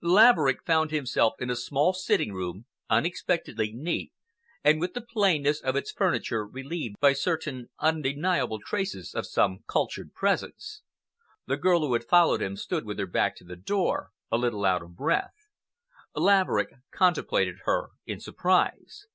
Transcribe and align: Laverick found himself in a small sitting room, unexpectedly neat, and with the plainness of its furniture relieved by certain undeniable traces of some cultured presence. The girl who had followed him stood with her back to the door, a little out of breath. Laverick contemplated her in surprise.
Laverick 0.00 0.64
found 0.64 0.92
himself 0.92 1.32
in 1.40 1.50
a 1.50 1.56
small 1.56 1.92
sitting 1.92 2.32
room, 2.32 2.66
unexpectedly 2.88 3.72
neat, 3.74 4.12
and 4.62 4.78
with 4.80 4.94
the 4.94 5.00
plainness 5.00 5.60
of 5.60 5.74
its 5.74 5.90
furniture 5.90 6.46
relieved 6.46 7.00
by 7.00 7.12
certain 7.14 7.68
undeniable 7.80 8.60
traces 8.60 9.12
of 9.12 9.26
some 9.26 9.64
cultured 9.66 10.14
presence. 10.14 10.82
The 11.46 11.56
girl 11.56 11.80
who 11.80 11.94
had 11.94 12.04
followed 12.04 12.40
him 12.40 12.54
stood 12.56 12.84
with 12.84 12.96
her 13.00 13.06
back 13.06 13.34
to 13.38 13.44
the 13.44 13.56
door, 13.56 14.10
a 14.30 14.38
little 14.38 14.64
out 14.64 14.84
of 14.84 14.94
breath. 14.94 15.48
Laverick 16.14 16.74
contemplated 16.92 17.56
her 17.64 17.88
in 18.06 18.20
surprise. 18.20 19.08